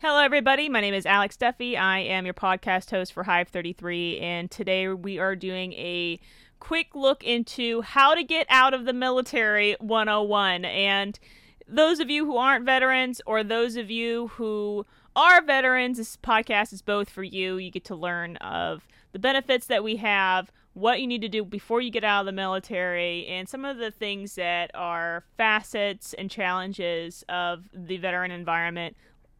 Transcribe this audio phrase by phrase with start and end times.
[0.00, 0.68] Hello, everybody.
[0.68, 1.76] My name is Alex Duffy.
[1.76, 6.20] I am your podcast host for Hive 33, and today we are doing a
[6.60, 10.64] quick look into how to get out of the military 101.
[10.64, 11.18] And
[11.66, 14.86] those of you who aren't veterans, or those of you who
[15.16, 17.56] are veterans, this podcast is both for you.
[17.56, 21.44] You get to learn of the benefits that we have, what you need to do
[21.44, 26.14] before you get out of the military, and some of the things that are facets
[26.14, 28.96] and challenges of the veteran environment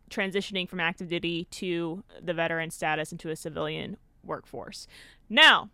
[0.08, 4.86] transitioning from active duty to the veteran status into a civilian workforce.
[5.28, 5.70] Now,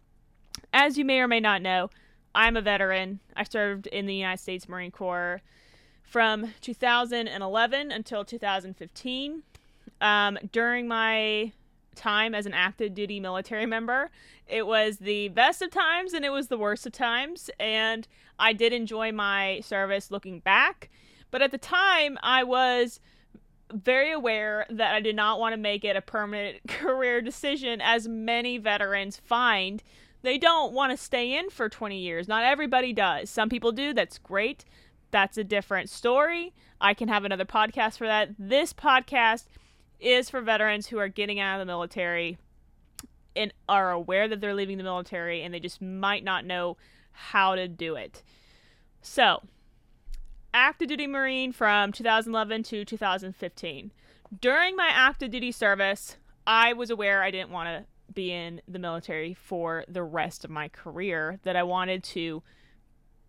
[0.72, 1.90] as you may or may not know,
[2.34, 3.20] I'm a veteran.
[3.36, 5.40] I served in the United States Marine Corps
[6.02, 9.42] from 2011 until 2015.
[10.00, 11.52] Um, during my
[11.94, 14.10] time as an active duty military member,
[14.46, 17.50] it was the best of times and it was the worst of times.
[17.58, 18.06] And
[18.38, 20.90] I did enjoy my service looking back.
[21.30, 23.00] But at the time, I was
[23.72, 28.08] very aware that I did not want to make it a permanent career decision, as
[28.08, 29.82] many veterans find
[30.24, 32.26] they don't want to stay in for 20 years.
[32.26, 33.28] Not everybody does.
[33.28, 33.92] Some people do.
[33.92, 34.64] That's great.
[35.10, 36.54] That's a different story.
[36.80, 38.30] I can have another podcast for that.
[38.38, 39.44] This podcast
[40.00, 42.38] is for veterans who are getting out of the military
[43.36, 46.78] and are aware that they're leaving the military and they just might not know
[47.12, 48.22] how to do it.
[49.02, 49.42] So,
[50.54, 53.90] active duty Marine from 2011 to 2015.
[54.40, 56.16] During my active duty service,
[56.46, 60.50] I was aware I didn't want to be in the military for the rest of
[60.50, 62.42] my career, that I wanted to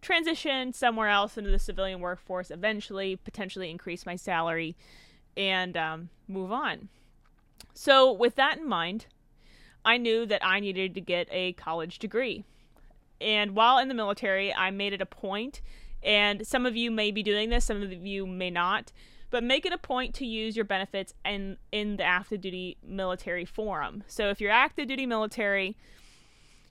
[0.01, 4.75] transition somewhere else into the civilian workforce eventually, potentially increase my salary,
[5.35, 6.89] and um, move on.
[7.73, 9.07] So, with that in mind,
[9.83, 12.43] I knew that I needed to get a college degree.
[13.19, 15.61] And while in the military, I made it a point
[16.05, 18.93] and some of you may be doing this, some of you may not.
[19.31, 23.43] But make it a point to use your benefits in, in the active duty military
[23.43, 24.03] forum.
[24.07, 25.75] So if you're active duty military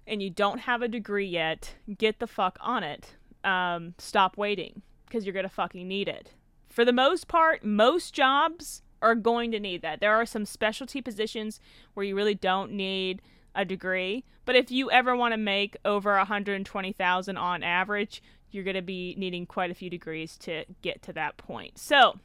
[0.07, 3.17] and you don't have a degree yet, get the fuck on it.
[3.43, 6.31] Um, stop waiting because you're going to fucking need it.
[6.71, 10.00] For the most part, most jobs are going to need that.
[10.00, 11.61] There are some specialty positions
[11.93, 13.21] where you really don't need
[13.55, 18.23] a degree, but if you ever want to make over 120,000 on average,
[18.54, 21.78] you're going to be needing quite a few degrees to get to that point.
[21.78, 22.19] So,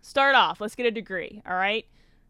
[0.00, 0.60] start off.
[0.60, 1.86] Let's get a degree, all right?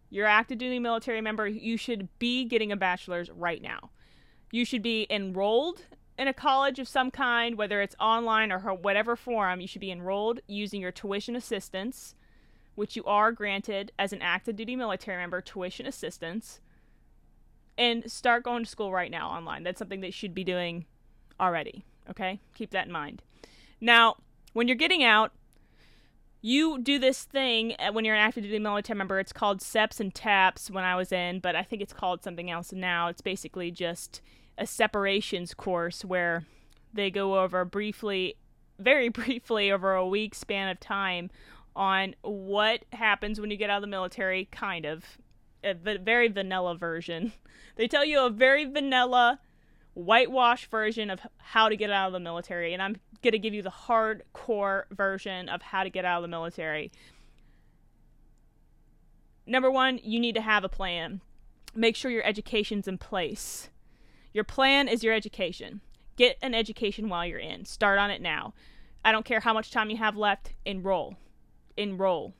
[0.08, 3.90] You're active duty military member, you should be getting a bachelor's right now.
[4.50, 5.82] You should be enrolled
[6.20, 9.90] in a college of some kind, whether it's online or whatever forum, you should be
[9.90, 12.14] enrolled using your tuition assistance,
[12.74, 16.60] which you are granted as an active duty military member tuition assistance,
[17.78, 19.62] and start going to school right now online.
[19.62, 20.84] That's something that you should be doing
[21.40, 21.86] already.
[22.08, 22.40] Okay?
[22.54, 23.22] Keep that in mind.
[23.80, 24.16] Now,
[24.52, 25.32] when you're getting out,
[26.42, 29.18] you do this thing uh, when you're an active duty military member.
[29.18, 32.50] It's called SEPs and TAPS when I was in, but I think it's called something
[32.50, 33.08] else now.
[33.08, 34.22] It's basically just
[34.56, 36.46] a separations course where
[36.92, 38.36] they go over briefly,
[38.78, 41.30] very briefly, over a week span of time
[41.76, 45.18] on what happens when you get out of the military, kind of.
[45.62, 47.32] A very vanilla version.
[47.76, 49.38] They tell you a very vanilla
[49.94, 53.54] whitewash version of how to get out of the military, and I'm going to give
[53.54, 56.90] you the hardcore version of how to get out of the military.
[59.46, 61.20] Number one, you need to have a plan.
[61.74, 63.68] Make sure your education's in place.
[64.32, 65.80] Your plan is your education.
[66.16, 67.64] Get an education while you're in.
[67.64, 68.54] Start on it now.
[69.04, 71.16] I don't care how much time you have left, enroll.
[71.76, 72.34] Enroll.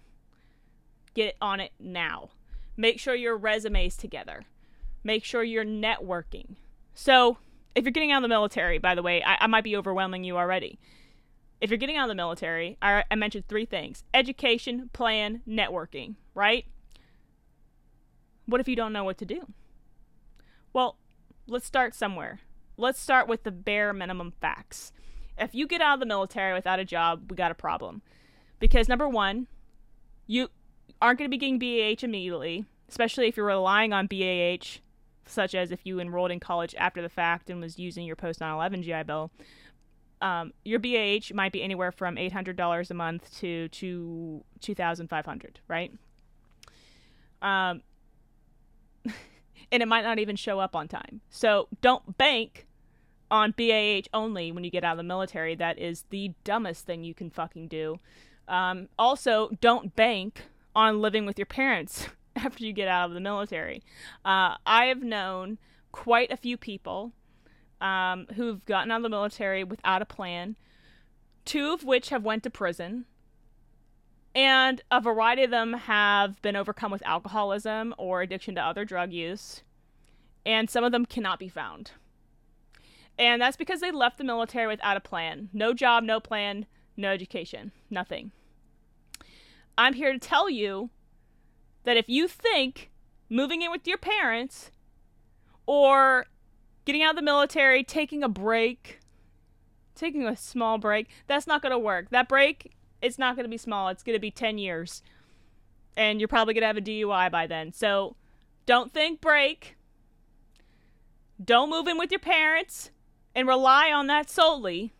[1.14, 2.30] Get on it now.
[2.76, 4.44] Make sure your resume's together.
[5.02, 6.56] Make sure you're networking.
[7.02, 7.38] So,
[7.74, 10.22] if you're getting out of the military, by the way, I, I might be overwhelming
[10.22, 10.78] you already.
[11.58, 16.16] If you're getting out of the military, I, I mentioned three things education, plan, networking,
[16.34, 16.66] right?
[18.44, 19.46] What if you don't know what to do?
[20.74, 20.98] Well,
[21.46, 22.40] let's start somewhere.
[22.76, 24.92] Let's start with the bare minimum facts.
[25.38, 28.02] If you get out of the military without a job, we got a problem.
[28.58, 29.46] Because number one,
[30.26, 30.50] you
[31.00, 34.82] aren't going to be getting BAH immediately, especially if you're relying on BAH
[35.26, 38.40] such as if you enrolled in college after the fact and was using your post
[38.40, 39.30] 9/11 GI Bill.
[40.22, 44.74] Um, your BAH might be anywhere from eight hundred dollars a month to to two
[44.74, 45.92] thousand five hundred, right?
[47.40, 47.82] Um,
[49.72, 51.22] and it might not even show up on time.
[51.30, 52.66] So don't bank
[53.30, 55.54] on BAH only when you get out of the military.
[55.54, 57.98] That is the dumbest thing you can fucking do.
[58.48, 60.42] Um, also, don't bank
[60.74, 63.82] on living with your parents after you get out of the military.
[64.24, 65.58] Uh, I have known
[65.92, 67.12] quite a few people
[67.80, 70.56] um, who've gotten out of the military without a plan,
[71.44, 73.06] two of which have went to prison.
[74.34, 79.12] And a variety of them have been overcome with alcoholism or addiction to other drug
[79.12, 79.62] use.
[80.46, 81.92] And some of them cannot be found.
[83.18, 86.66] And that's because they left the military without a plan no job, no plan,
[86.96, 88.30] no education, nothing.
[89.76, 90.90] I'm here to tell you
[91.84, 92.90] that if you think
[93.28, 94.70] moving in with your parents
[95.66, 96.26] or
[96.84, 99.00] getting out of the military, taking a break,
[99.94, 102.10] taking a small break, that's not going to work.
[102.10, 103.88] That break, it's not going to be small.
[103.88, 105.02] It's going to be 10 years.
[105.96, 107.72] And you're probably going to have a DUI by then.
[107.72, 108.16] So
[108.66, 109.76] don't think break.
[111.42, 112.90] Don't move in with your parents
[113.34, 114.92] and rely on that solely.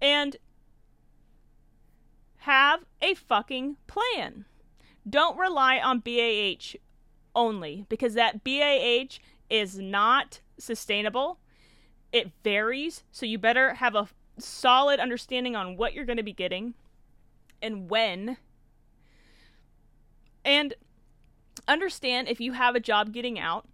[0.00, 0.36] And
[2.38, 4.44] have a fucking plan.
[5.08, 6.76] Don't rely on BAH
[7.34, 9.18] only because that BAH
[9.50, 11.38] is not sustainable.
[12.12, 14.08] It varies, so you better have a
[14.38, 16.74] solid understanding on what you're going to be getting
[17.60, 18.36] and when.
[20.44, 20.74] And
[21.66, 23.66] understand if you have a job getting out,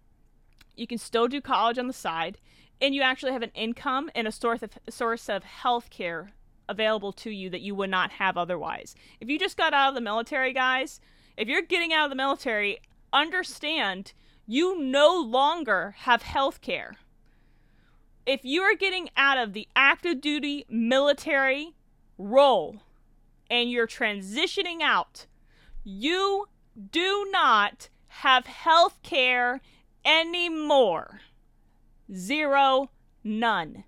[0.75, 2.37] you can still do college on the side,
[2.79, 6.31] and you actually have an income and a source of source of health care
[6.69, 8.95] available to you that you would not have otherwise.
[9.19, 11.01] If you just got out of the military, guys,
[11.37, 12.79] if you're getting out of the military,
[13.13, 14.13] understand
[14.45, 16.95] you no longer have health care.
[18.25, 21.73] If you are getting out of the active duty military
[22.17, 22.81] role
[23.49, 25.25] and you're transitioning out,
[25.83, 26.47] you
[26.91, 29.61] do not have health care
[30.05, 31.21] anymore.
[32.13, 32.91] Zero,
[33.23, 33.83] none.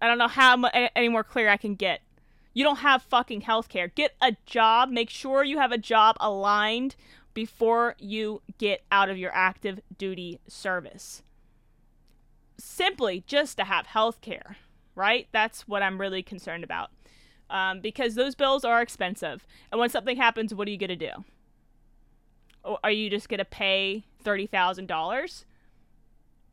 [0.00, 0.62] I don't know how
[0.94, 2.00] any more clear I can get.
[2.58, 3.86] You don't have fucking health care.
[3.86, 4.90] Get a job.
[4.90, 6.96] Make sure you have a job aligned
[7.32, 11.22] before you get out of your active duty service.
[12.58, 14.56] Simply just to have health care,
[14.96, 15.28] right?
[15.30, 16.90] That's what I'm really concerned about.
[17.48, 19.46] Um, because those bills are expensive.
[19.70, 21.12] And when something happens, what are you going to do?
[22.82, 25.44] are you just going to pay $30,000?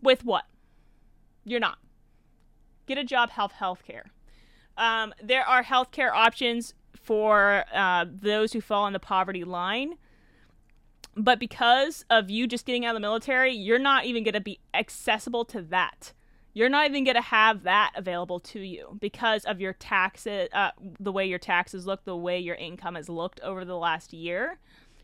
[0.04, 0.44] With what?
[1.44, 1.80] You're not.
[2.86, 4.12] Get a job, have health care.
[4.78, 9.96] Um, there are healthcare options for uh, those who fall on the poverty line.
[11.16, 14.42] But because of you just getting out of the military, you're not even going to
[14.42, 16.12] be accessible to that.
[16.54, 20.72] You're not even going to have that available to you because of your taxes, uh,
[21.00, 24.58] the way your taxes look, the way your income has looked over the last year.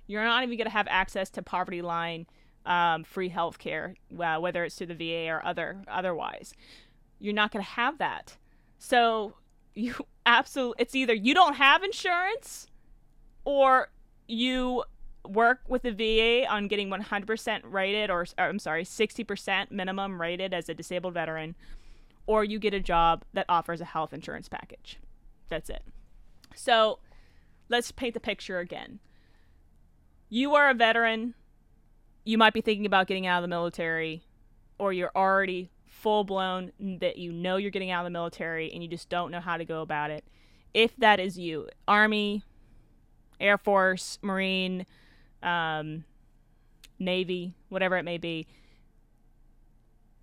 [0.07, 2.25] You're not even going to have access to poverty line
[2.65, 6.53] um, free health care, uh, whether it's through the VA or other otherwise.
[7.19, 8.37] You're not going to have that.
[8.77, 9.35] So
[9.73, 9.95] you
[10.25, 12.67] absolutely it's either you don't have insurance
[13.43, 13.89] or
[14.27, 14.83] you
[15.27, 20.53] work with the VA on getting 100% rated or, or I'm sorry, 60% minimum rated
[20.53, 21.55] as a disabled veteran
[22.27, 24.99] or you get a job that offers a health insurance package.
[25.49, 25.83] That's it.
[26.55, 26.99] So,
[27.69, 28.99] let's paint the picture again.
[30.29, 31.33] You are a veteran.
[32.23, 34.23] You might be thinking about getting out of the military
[34.77, 38.81] or you're already full blown that you know you're getting out of the military and
[38.81, 40.23] you just don't know how to go about it.
[40.73, 42.43] If that is you, Army,
[43.39, 44.85] Air Force, Marine,
[45.43, 46.05] um,
[46.97, 48.47] Navy, whatever it may be,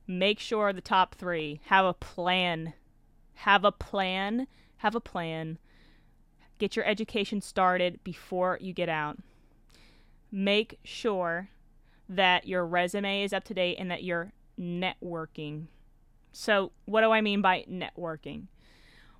[0.06, 2.73] make sure the top three have a plan.
[3.35, 4.49] Have a plan.
[4.79, 5.59] Have a plan.
[6.59, 9.19] Get your education started before you get out.
[10.32, 11.51] Make sure
[12.08, 15.67] that your resume is up to date and that you're networking.
[16.32, 18.46] So, what do I mean by networking?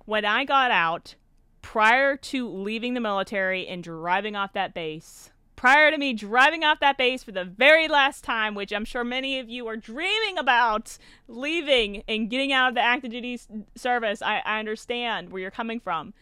[0.05, 1.15] When I got out,
[1.61, 6.79] prior to leaving the military and driving off that base, prior to me driving off
[6.79, 10.37] that base for the very last time, which I'm sure many of you are dreaming
[10.37, 13.39] about leaving and getting out of the active duty
[13.75, 16.13] service, I, I understand where you're coming from.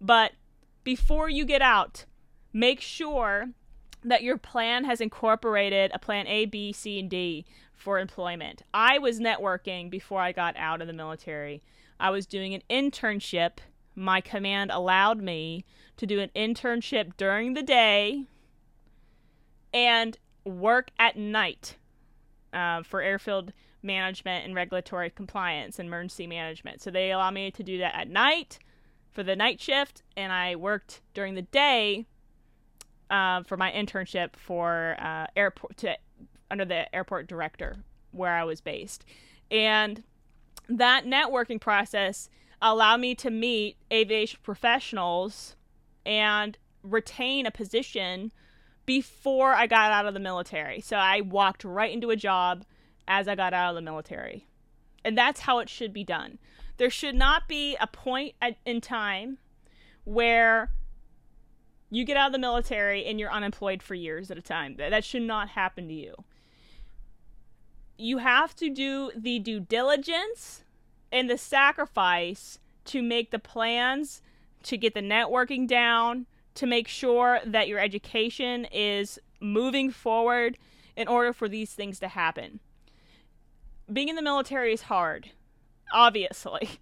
[0.00, 0.32] But
[0.84, 2.04] before you get out,
[2.52, 3.52] make sure
[4.04, 8.62] that your plan has incorporated a plan A, B, C, and D for employment.
[8.72, 11.62] I was networking before I got out of the military.
[11.98, 13.58] I was doing an internship.
[13.94, 15.64] My command allowed me
[15.96, 18.26] to do an internship during the day
[19.72, 21.76] and work at night
[22.52, 26.80] uh, for airfield management and regulatory compliance and emergency management.
[26.80, 28.58] So they allow me to do that at night
[29.10, 32.06] for the night shift, and I worked during the day
[33.12, 35.96] uh, for my internship for uh, airport to
[36.50, 37.76] under the airport director
[38.10, 39.04] where I was based.
[39.50, 40.02] And
[40.68, 42.28] that networking process
[42.60, 45.56] allowed me to meet aviation professionals
[46.04, 48.32] and retain a position
[48.86, 50.80] before I got out of the military.
[50.80, 52.64] So I walked right into a job
[53.06, 54.46] as I got out of the military.
[55.04, 56.38] And that's how it should be done.
[56.78, 59.38] There should not be a point in time
[60.04, 60.70] where
[61.92, 64.76] you get out of the military and you're unemployed for years at a time.
[64.78, 66.14] That should not happen to you.
[67.98, 70.64] You have to do the due diligence
[71.12, 74.22] and the sacrifice to make the plans,
[74.62, 80.56] to get the networking down, to make sure that your education is moving forward
[80.96, 82.60] in order for these things to happen.
[83.92, 85.30] Being in the military is hard,
[85.92, 86.70] obviously.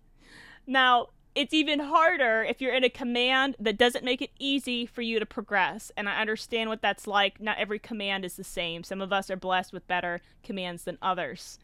[0.67, 5.03] Now, it's even harder if you're in a command that doesn't make it easy for
[5.03, 5.93] you to progress.
[5.97, 7.41] And I understand what that's like.
[7.41, 8.83] Not every command is the same.
[8.83, 11.59] Some of us are blessed with better commands than others.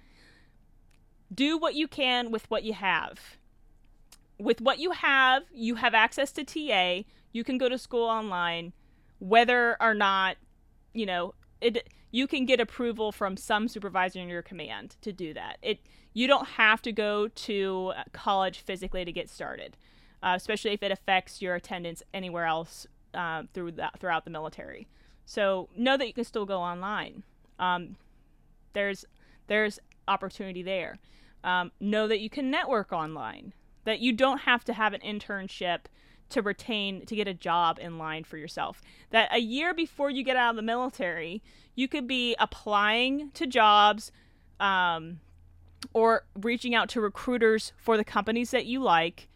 [1.34, 3.38] Do what you can with what you have.
[4.38, 7.08] With what you have, you have access to TA.
[7.32, 8.72] You can go to school online,
[9.18, 10.36] whether or not,
[10.92, 15.34] you know, it you can get approval from some supervisor in your command to do
[15.34, 15.58] that.
[15.60, 15.80] It
[16.16, 19.76] you don't have to go to college physically to get started,
[20.22, 24.88] uh, especially if it affects your attendance anywhere else uh, through throughout the military.
[25.26, 27.22] So know that you can still go online.
[27.58, 27.96] Um,
[28.72, 29.04] there's
[29.46, 30.98] there's opportunity there.
[31.44, 33.52] Um, know that you can network online.
[33.84, 35.80] That you don't have to have an internship
[36.30, 38.80] to retain to get a job in line for yourself.
[39.10, 41.42] That a year before you get out of the military,
[41.74, 44.12] you could be applying to jobs
[44.58, 45.20] um,
[45.92, 49.28] or reaching out to recruiters for the companies that you like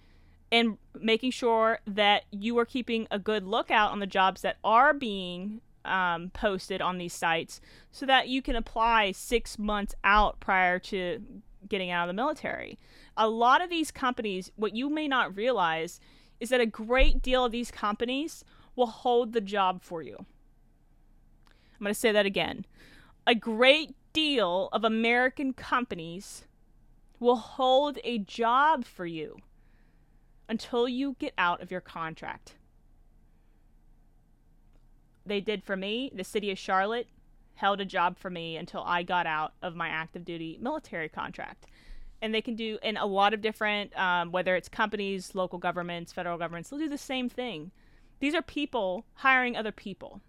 [0.53, 4.93] and making sure that you are keeping a good lookout on the jobs that are
[4.93, 10.79] being um, posted on these sites so that you can apply six months out prior
[10.79, 11.23] to
[11.69, 12.79] getting out of the military.
[13.17, 16.01] A lot of these companies, what you may not realize
[16.41, 18.45] is that a great deal of these companies
[18.77, 20.17] will hold the job for you.
[20.19, 22.67] I'm going to say that again.
[23.27, 26.45] A great deal of American companies
[27.19, 29.37] will hold a job for you
[30.49, 32.55] until you get out of your contract.
[35.25, 36.11] They did for me.
[36.15, 37.07] The city of Charlotte
[37.55, 41.67] held a job for me until I got out of my active duty military contract.
[42.23, 46.13] And they can do in a lot of different, um, whether it's companies, local governments,
[46.13, 47.71] federal governments, they'll do the same thing.
[48.19, 50.21] These are people hiring other people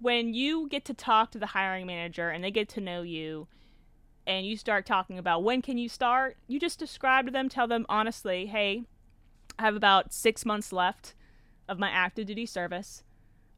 [0.00, 3.48] when you get to talk to the hiring manager and they get to know you
[4.26, 7.66] and you start talking about when can you start, you just describe to them, tell
[7.66, 8.84] them honestly, hey,
[9.58, 11.14] I have about six months left
[11.68, 13.02] of my active duty service.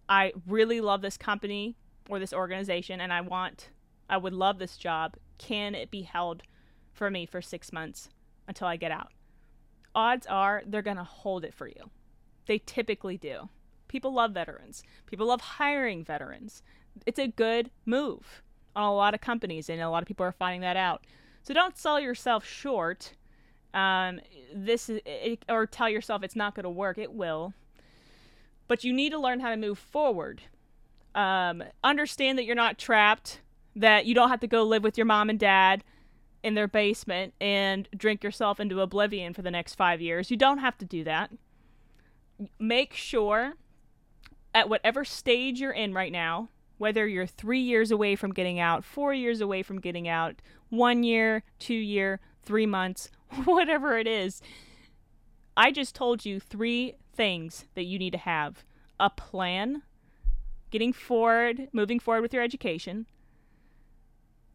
[0.09, 1.76] I really love this company
[2.09, 3.70] or this organization and I want,
[4.09, 5.16] I would love this job.
[5.38, 6.42] Can it be held
[6.92, 8.09] for me for six months
[8.49, 9.12] until I get out?
[9.94, 11.90] Odds are they're going to hold it for you.
[12.47, 13.49] They typically do.
[13.90, 14.85] People love veterans.
[15.06, 16.62] People love hiring veterans.
[17.06, 18.40] It's a good move
[18.76, 21.04] on a lot of companies, and a lot of people are finding that out.
[21.42, 23.14] So don't sell yourself short.
[23.75, 24.20] Um,
[24.54, 26.99] this is, it, or tell yourself it's not going to work.
[26.99, 27.52] It will,
[28.68, 30.42] but you need to learn how to move forward.
[31.16, 33.40] Um, understand that you're not trapped.
[33.75, 35.82] That you don't have to go live with your mom and dad
[36.44, 40.30] in their basement and drink yourself into oblivion for the next five years.
[40.30, 41.32] You don't have to do that.
[42.59, 43.54] Make sure
[44.54, 48.85] at whatever stage you're in right now, whether you're three years away from getting out,
[48.85, 50.37] four years away from getting out,
[50.71, 53.11] one year, two year, three months,
[53.45, 54.40] whatever it is,
[55.57, 58.64] I just told you three things that you need to have
[58.99, 59.83] a plan,
[60.71, 63.07] getting forward, moving forward with your education,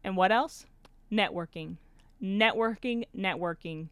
[0.02, 0.66] and what else?
[1.10, 1.76] Networking.
[2.22, 3.88] Networking, networking.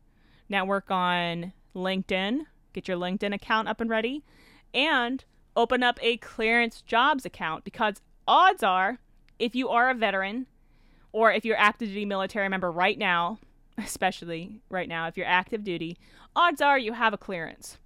[0.48, 2.42] Network on LinkedIn,
[2.72, 4.22] get your LinkedIn account up and ready,
[4.72, 5.24] and
[5.56, 8.98] open up a clearance jobs account because odds are,
[9.38, 10.46] if you are a veteran
[11.12, 13.38] or if you're active duty military member right now,
[13.78, 15.96] especially right now, if you're active duty,
[16.34, 17.78] odds are you have a clearance.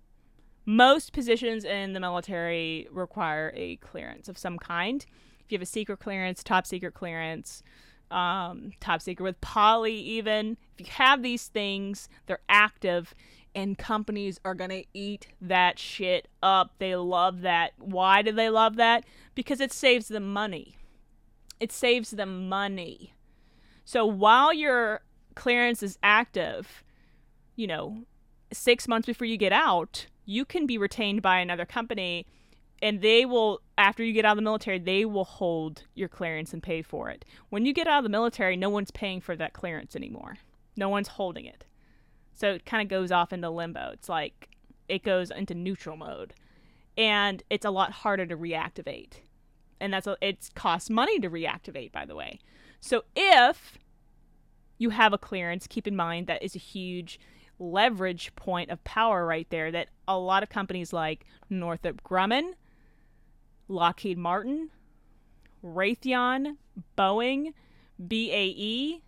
[0.67, 5.07] Most positions in the military require a clearance of some kind.
[5.41, 7.63] If you have a secret clearance, top secret clearance,
[8.11, 13.15] um, top secret with poly, even, if you have these things, they're active
[13.55, 16.73] and companies are going to eat that shit up.
[16.79, 17.73] They love that.
[17.79, 19.05] Why do they love that?
[19.35, 20.77] Because it saves them money.
[21.59, 23.15] It saves them money.
[23.85, 25.01] So while your
[25.35, 26.85] clearance is active,
[27.57, 28.05] you know,
[28.53, 32.27] six months before you get out, you can be retained by another company
[32.81, 36.53] and they will after you get out of the military they will hold your clearance
[36.53, 39.37] and pay for it when you get out of the military no one's paying for
[39.37, 40.37] that clearance anymore
[40.77, 41.65] no one's holding it
[42.39, 43.91] so it kind of goes off into limbo.
[43.93, 44.51] It's like
[44.89, 46.35] it goes into neutral mode.
[46.97, 49.15] And it's a lot harder to reactivate.
[49.81, 52.39] And that's a, it costs money to reactivate, by the way.
[52.81, 53.77] So if
[54.79, 57.19] you have a clearance, keep in mind that is a huge
[57.59, 62.53] leverage point of power right there that a lot of companies like Northrop Grumman,
[63.69, 64.71] Lockheed Martin,
[65.63, 66.57] Raytheon,
[66.97, 67.53] Boeing,
[67.99, 69.01] BAE,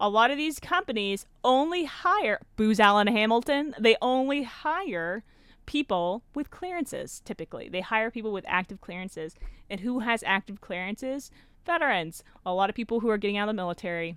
[0.00, 5.24] a lot of these companies only hire Booz Allen Hamilton, they only hire
[5.66, 7.68] people with clearances typically.
[7.68, 9.34] They hire people with active clearances.
[9.68, 11.30] And who has active clearances?
[11.66, 12.22] Veterans.
[12.46, 14.16] A lot of people who are getting out of the military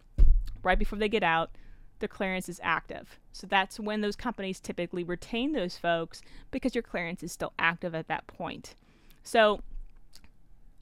[0.64, 1.52] right before they get out,
[2.00, 3.20] their clearance is active.
[3.32, 6.22] So that's when those companies typically retain those folks
[6.52, 8.76] because your clearance is still active at that point.
[9.24, 9.62] So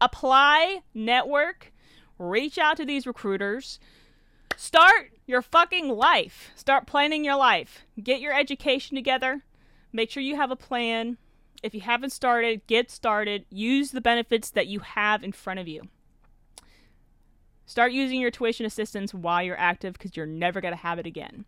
[0.01, 1.71] apply, network,
[2.17, 3.79] reach out to these recruiters.
[4.55, 6.51] Start your fucking life.
[6.55, 7.85] Start planning your life.
[8.01, 9.43] Get your education together.
[9.93, 11.17] Make sure you have a plan.
[11.63, 13.45] If you haven't started, get started.
[13.49, 15.83] Use the benefits that you have in front of you.
[17.65, 21.05] Start using your tuition assistance while you're active because you're never going to have it
[21.05, 21.45] again.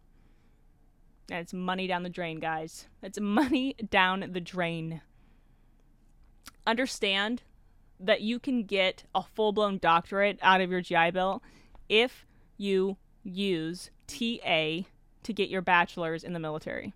[1.31, 2.87] And it's money down the drain, guys.
[3.01, 5.01] It's money down the drain.
[6.67, 7.41] Understand
[8.01, 11.41] that you can get a full blown doctorate out of your GI Bill
[11.87, 12.25] if
[12.57, 14.81] you use TA
[15.23, 16.93] to get your bachelor's in the military.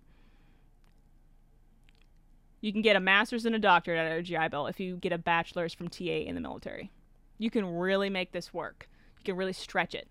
[2.60, 5.12] You can get a master's and a doctorate out of GI Bill if you get
[5.12, 6.90] a bachelor's from TA in the military.
[7.38, 8.88] You can really make this work.
[9.18, 10.08] You can really stretch it.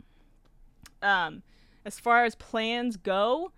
[1.02, 1.44] Um,
[1.84, 3.52] as far as plans go,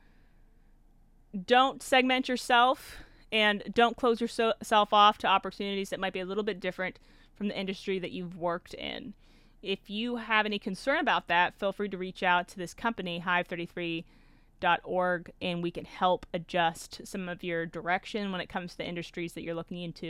[1.45, 2.97] don't segment yourself
[3.31, 6.97] and don't close yourself off to opportunities that might be a little bit different
[7.37, 9.13] from the industry that you've worked in.
[9.61, 13.23] If you have any concern about that, feel free to reach out to this company,
[13.25, 18.87] hive33.org, and we can help adjust some of your direction when it comes to the
[18.87, 20.09] industries that you're looking into.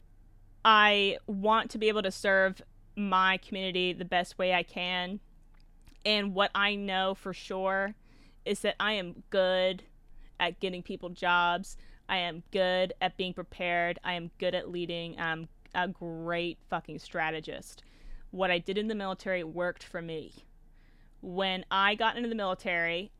[0.66, 2.62] I want to be able to serve
[2.96, 5.20] my community the best way I can.
[6.06, 7.96] And what I know for sure
[8.46, 9.84] is that I am good
[10.40, 11.78] at getting people jobs.
[12.10, 14.00] I am good at being prepared.
[14.04, 15.20] I am good at leading.
[15.20, 17.84] I'm a great fucking strategist.
[18.32, 20.34] What I did in the military worked for me.
[21.22, 23.12] When I got into the military,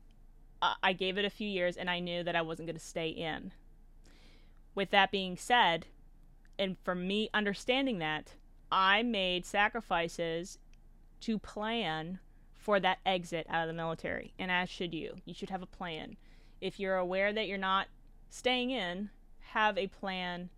[0.82, 3.08] I gave it a few years and I knew that I wasn't going to stay
[3.08, 3.52] in.
[4.74, 5.86] With that being said,
[6.58, 8.34] and for me understanding that,
[8.70, 10.58] I made sacrifices
[11.20, 12.18] to plan
[12.52, 14.34] for that exit out of the military.
[14.38, 15.14] And as should you.
[15.24, 16.16] You should have a plan.
[16.60, 17.86] If you're aware that you're not
[18.28, 19.10] staying in,
[19.52, 20.50] have a plan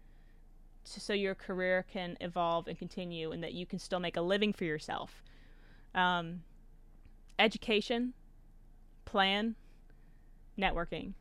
[0.85, 4.53] so your career can evolve and continue and that you can still make a living
[4.53, 5.23] for yourself.
[5.95, 6.43] Um,
[7.39, 8.15] education,
[9.05, 9.57] plan,
[10.59, 11.15] networking.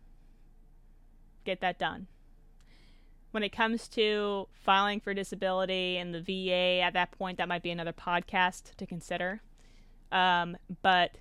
[1.45, 2.07] Get that done.
[3.31, 7.61] When it comes to filing for disability and the VA, at that point, that might
[7.61, 9.41] be another podcast to consider.
[10.11, 11.17] Um, but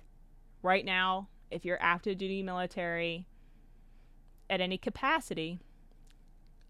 [0.63, 3.25] right now, if you're active duty military
[4.49, 5.59] at any capacity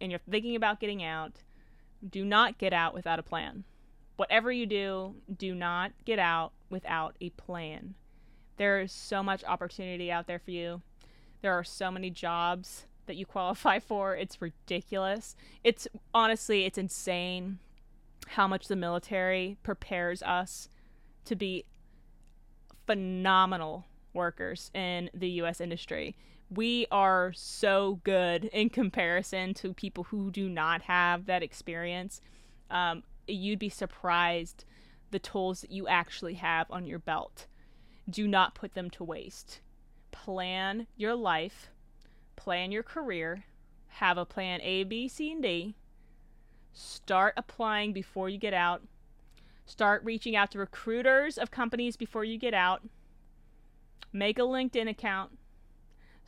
[0.01, 1.43] and you're thinking about getting out,
[2.07, 3.63] do not get out without a plan.
[4.15, 7.95] Whatever you do, do not get out without a plan.
[8.57, 10.81] There is so much opportunity out there for you.
[11.41, 14.15] There are so many jobs that you qualify for.
[14.15, 15.35] It's ridiculous.
[15.63, 17.59] It's honestly, it's insane
[18.27, 20.69] how much the military prepares us
[21.25, 21.65] to be
[22.85, 26.15] phenomenal workers in the US industry.
[26.49, 32.21] We are so good in comparison to people who do not have that experience.
[32.71, 34.65] Um, you'd be surprised
[35.12, 37.45] the tools that you actually have on your belt.
[38.09, 39.62] Do not put them to waste
[40.12, 41.69] plan your life,
[42.35, 43.45] plan your career,
[43.88, 45.75] have a plan A, B, C, and D.
[46.73, 48.81] Start applying before you get out.
[49.65, 52.81] Start reaching out to recruiters of companies before you get out.
[54.12, 55.38] Make a LinkedIn account.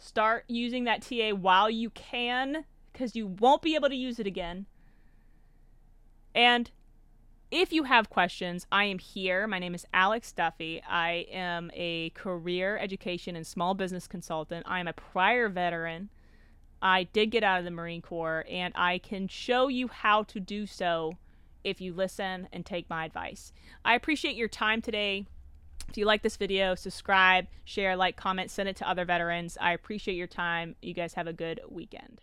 [0.01, 4.25] Start using that TA while you can because you won't be able to use it
[4.25, 4.65] again.
[6.33, 6.71] And
[7.51, 9.45] if you have questions, I am here.
[9.45, 10.81] My name is Alex Duffy.
[10.89, 14.65] I am a career education and small business consultant.
[14.67, 16.09] I am a prior veteran.
[16.81, 20.39] I did get out of the Marine Corps, and I can show you how to
[20.39, 21.17] do so
[21.63, 23.53] if you listen and take my advice.
[23.85, 25.27] I appreciate your time today.
[25.91, 29.57] If you like this video, subscribe, share, like, comment, send it to other veterans.
[29.59, 30.77] I appreciate your time.
[30.81, 32.21] You guys have a good weekend.